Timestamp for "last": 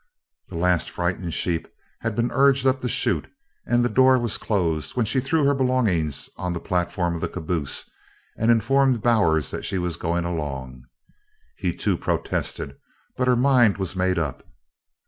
0.55-0.89